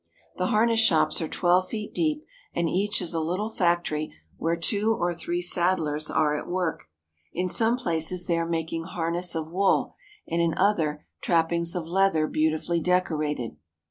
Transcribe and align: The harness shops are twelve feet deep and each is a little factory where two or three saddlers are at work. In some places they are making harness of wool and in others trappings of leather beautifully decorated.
The 0.37 0.47
harness 0.47 0.79
shops 0.79 1.21
are 1.21 1.27
twelve 1.27 1.67
feet 1.69 1.93
deep 1.93 2.25
and 2.55 2.67
each 2.67 3.03
is 3.03 3.13
a 3.13 3.19
little 3.19 3.49
factory 3.51 4.11
where 4.37 4.55
two 4.55 4.95
or 4.95 5.13
three 5.13 5.43
saddlers 5.43 6.09
are 6.09 6.35
at 6.35 6.47
work. 6.47 6.85
In 7.33 7.47
some 7.47 7.77
places 7.77 8.25
they 8.25 8.39
are 8.39 8.49
making 8.49 8.85
harness 8.85 9.35
of 9.35 9.51
wool 9.51 9.93
and 10.27 10.41
in 10.41 10.57
others 10.57 11.01
trappings 11.21 11.75
of 11.75 11.85
leather 11.85 12.25
beautifully 12.25 12.79
decorated. 12.81 13.57